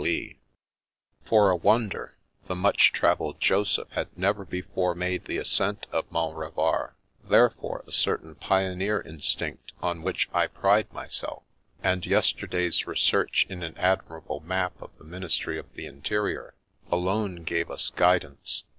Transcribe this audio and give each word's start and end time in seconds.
The 0.01 0.07
Revenge 0.09 0.33
of 0.33 0.33
the 0.33 0.33
Mountain 0.33 1.29
281 1.29 1.29
For 1.29 1.49
a 1.51 1.63
wonder, 1.69 2.17
the 2.47 2.55
much 2.55 2.91
travelled 2.91 3.39
Joseph 3.39 3.89
had 3.91 4.17
never 4.17 4.45
before 4.45 4.95
made 4.95 5.25
the 5.25 5.37
ascent 5.37 5.85
of 5.91 6.11
Mont 6.11 6.35
Revard, 6.35 6.93
there 7.23 7.51
fore 7.51 7.83
a 7.85 7.91
certain 7.91 8.33
pioneer 8.33 8.99
instinct 9.01 9.73
on 9.79 10.01
which 10.01 10.27
I 10.33 10.47
pride 10.47 10.91
my 10.91 11.07
self, 11.07 11.43
and 11.83 12.03
yesterday's 12.03 12.87
research 12.87 13.45
in 13.47 13.59
the 13.59 13.75
admirable 13.79 14.39
map 14.39 14.73
of 14.81 14.89
the 14.97 15.03
Ministry 15.03 15.59
of 15.59 15.71
the 15.75 15.85
Interior, 15.85 16.55
alone 16.91 17.43
gave 17.43 17.69
us 17.69 17.91
guid 17.95 18.23
ance. 18.23 18.63